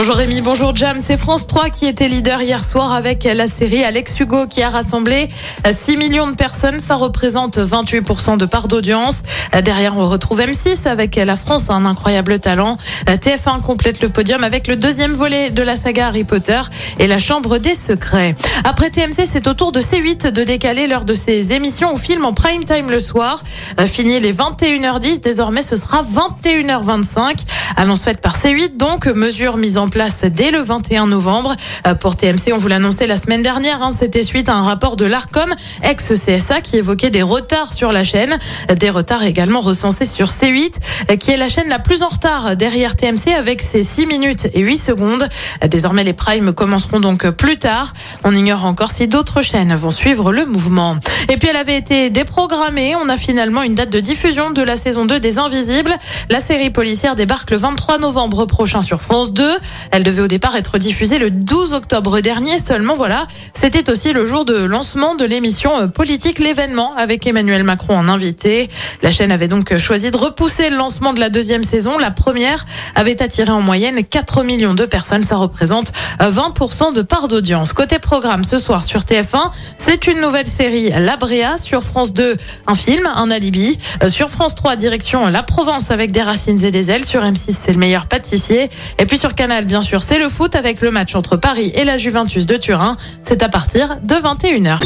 Bonjour 0.00 0.14
Rémi, 0.14 0.40
bonjour 0.42 0.76
Jam. 0.76 1.00
C'est 1.04 1.16
France 1.16 1.48
3 1.48 1.70
qui 1.70 1.84
était 1.84 2.06
leader 2.06 2.40
hier 2.40 2.64
soir 2.64 2.92
avec 2.92 3.24
la 3.24 3.48
série 3.48 3.82
Alex 3.82 4.20
Hugo 4.20 4.46
qui 4.46 4.62
a 4.62 4.70
rassemblé 4.70 5.26
6 5.68 5.96
millions 5.96 6.28
de 6.28 6.36
personnes. 6.36 6.78
Ça 6.78 6.94
représente 6.94 7.58
28% 7.58 8.36
de 8.36 8.46
part 8.46 8.68
d'audience. 8.68 9.22
Derrière, 9.64 9.98
on 9.98 10.08
retrouve 10.08 10.40
M6 10.40 10.86
avec 10.86 11.16
La 11.16 11.36
France, 11.36 11.68
un 11.68 11.84
incroyable 11.84 12.38
talent. 12.38 12.78
TF1 13.08 13.60
complète 13.60 14.00
le 14.00 14.08
podium 14.08 14.44
avec 14.44 14.68
le 14.68 14.76
deuxième 14.76 15.14
volet 15.14 15.50
de 15.50 15.64
la 15.64 15.74
saga 15.74 16.06
Harry 16.06 16.22
Potter 16.22 16.60
et 17.00 17.08
la 17.08 17.18
Chambre 17.18 17.58
des 17.58 17.74
Secrets. 17.74 18.36
Après 18.62 18.90
TMC, 18.90 19.26
c'est 19.28 19.48
au 19.48 19.54
tour 19.54 19.72
de 19.72 19.80
C8 19.80 20.30
de 20.30 20.44
décaler 20.44 20.86
l'heure 20.86 21.06
de 21.06 21.14
ses 21.14 21.52
émissions 21.54 21.92
ou 21.92 21.96
films 21.96 22.24
en 22.24 22.32
prime 22.32 22.64
time 22.64 22.88
le 22.88 23.00
soir. 23.00 23.42
Fini 23.86 24.20
les 24.20 24.32
21h10. 24.32 25.22
Désormais, 25.22 25.62
ce 25.62 25.74
sera 25.74 26.04
21h25. 26.04 27.38
Annonce 27.76 28.04
faite 28.04 28.20
par 28.20 28.36
C8, 28.36 28.76
donc 28.76 29.06
mesure 29.06 29.56
mise 29.56 29.78
en 29.78 29.88
place 29.88 30.24
dès 30.24 30.50
le 30.50 30.60
21 30.60 31.06
novembre. 31.06 31.54
Euh, 31.86 31.94
Pour 31.94 32.16
TMC, 32.16 32.52
on 32.52 32.58
vous 32.58 32.68
l'annonçait 32.68 33.06
la 33.06 33.16
semaine 33.16 33.42
dernière, 33.42 33.82
hein, 33.82 33.90
c'était 33.96 34.22
suite 34.22 34.48
à 34.48 34.54
un 34.54 34.62
rapport 34.62 34.96
de 34.96 35.04
l'ARCOM, 35.04 35.54
ex-CSA, 35.82 36.60
qui 36.60 36.76
évoquait 36.76 37.10
des 37.10 37.22
retards 37.22 37.72
sur 37.72 37.92
la 37.92 38.04
chaîne, 38.04 38.38
des 38.78 38.90
retards 38.90 39.24
également 39.24 39.60
recensés 39.60 40.06
sur 40.06 40.28
C8, 40.28 40.74
euh, 41.10 41.16
qui 41.16 41.30
est 41.30 41.36
la 41.36 41.48
chaîne 41.48 41.68
la 41.68 41.78
plus 41.78 42.02
en 42.02 42.08
retard 42.08 42.56
derrière 42.56 42.96
TMC 42.96 43.34
avec 43.36 43.62
ses 43.62 43.82
6 43.82 44.06
minutes 44.06 44.48
et 44.54 44.60
8 44.60 44.78
secondes. 44.78 45.28
Euh, 45.62 45.68
Désormais, 45.68 46.02
les 46.04 46.14
primes 46.14 46.52
commenceront 46.52 47.00
donc 47.00 47.28
plus 47.30 47.58
tard. 47.58 47.92
On 48.24 48.34
ignore 48.34 48.64
encore 48.64 48.90
si 48.90 49.06
d'autres 49.06 49.42
chaînes 49.42 49.74
vont 49.74 49.90
suivre 49.90 50.32
le 50.32 50.46
mouvement. 50.46 50.96
Et 51.28 51.36
puis, 51.36 51.48
elle 51.48 51.56
avait 51.56 51.76
été 51.76 52.10
déprogrammée. 52.10 52.96
On 52.96 53.08
a 53.08 53.16
finalement 53.16 53.62
une 53.62 53.74
date 53.74 53.90
de 53.90 54.00
diffusion 54.00 54.50
de 54.50 54.62
la 54.62 54.76
saison 54.76 55.04
2 55.04 55.20
des 55.20 55.38
Invisibles. 55.38 55.94
La 56.30 56.40
série 56.40 56.70
policière 56.70 57.14
débarque 57.14 57.50
le 57.50 57.57
23 57.58 57.98
novembre 57.98 58.46
prochain 58.46 58.80
sur 58.80 59.02
France 59.02 59.32
2. 59.32 59.46
Elle 59.90 60.02
devait 60.02 60.22
au 60.22 60.28
départ 60.28 60.56
être 60.56 60.78
diffusée 60.78 61.18
le 61.18 61.30
12 61.30 61.72
octobre 61.72 62.20
dernier. 62.20 62.58
Seulement, 62.58 62.94
voilà, 62.94 63.26
c'était 63.52 63.90
aussi 63.90 64.12
le 64.12 64.24
jour 64.24 64.44
de 64.44 64.54
lancement 64.54 65.14
de 65.14 65.24
l'émission 65.24 65.76
euh, 65.78 65.86
politique 65.88 66.38
L'événement 66.38 66.94
avec 66.96 67.26
Emmanuel 67.26 67.64
Macron 67.64 67.98
en 67.98 68.08
invité. 68.08 68.68
La 69.02 69.10
chaîne 69.10 69.32
avait 69.32 69.48
donc 69.48 69.76
choisi 69.78 70.10
de 70.10 70.16
repousser 70.16 70.70
le 70.70 70.76
lancement 70.76 71.12
de 71.12 71.20
la 71.20 71.28
deuxième 71.30 71.64
saison. 71.64 71.98
La 71.98 72.10
première 72.10 72.64
avait 72.94 73.20
attiré 73.22 73.50
en 73.50 73.60
moyenne 73.60 74.02
4 74.04 74.44
millions 74.44 74.74
de 74.74 74.86
personnes. 74.86 75.22
Ça 75.24 75.36
représente 75.36 75.92
euh, 76.20 76.30
20% 76.30 76.94
de 76.94 77.02
part 77.02 77.28
d'audience. 77.28 77.72
Côté 77.72 77.98
programme, 77.98 78.44
ce 78.44 78.58
soir 78.58 78.84
sur 78.84 79.00
TF1, 79.00 79.50
c'est 79.76 80.06
une 80.06 80.20
nouvelle 80.20 80.46
série, 80.46 80.90
La 80.90 81.16
Bréa. 81.16 81.58
Sur 81.58 81.82
France 81.82 82.12
2, 82.12 82.36
un 82.66 82.74
film, 82.74 83.06
Un 83.14 83.30
alibi. 83.30 83.78
Euh, 84.02 84.08
Sur 84.08 84.30
France 84.30 84.54
3, 84.54 84.76
direction 84.76 85.26
La 85.28 85.42
Provence 85.42 85.90
avec 85.90 86.12
des 86.12 86.22
racines 86.22 86.62
et 86.64 86.70
des 86.70 86.90
ailes. 86.90 87.04
Sur 87.04 87.22
M6, 87.22 87.47
c'est 87.52 87.72
le 87.72 87.78
meilleur 87.78 88.06
pâtissier. 88.06 88.68
Et 88.98 89.06
puis 89.06 89.18
sur 89.18 89.34
Canal, 89.34 89.64
bien 89.64 89.82
sûr, 89.82 90.02
c'est 90.02 90.18
le 90.18 90.28
foot 90.28 90.54
avec 90.54 90.80
le 90.80 90.90
match 90.90 91.14
entre 91.14 91.36
Paris 91.36 91.72
et 91.74 91.84
la 91.84 91.98
Juventus 91.98 92.46
de 92.46 92.56
Turin. 92.56 92.96
C'est 93.22 93.42
à 93.42 93.48
partir 93.48 93.96
de 94.02 94.14
21h. 94.14 94.80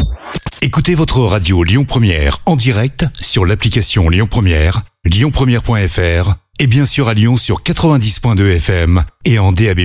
Écoutez 0.60 0.94
votre 0.94 1.20
radio 1.20 1.64
Lyon 1.64 1.84
Première 1.84 2.38
en 2.46 2.56
direct 2.56 3.06
sur 3.20 3.44
l'application 3.44 4.08
Lyon 4.08 4.28
Première, 4.30 4.82
lyonpremière.fr 5.04 6.34
et 6.58 6.66
bien 6.68 6.86
sûr 6.86 7.08
à 7.08 7.14
Lyon 7.14 7.36
sur 7.36 7.62
90.2 7.62 8.56
FM 8.56 9.02
et 9.24 9.40
en 9.40 9.50
DAB+. 9.50 9.80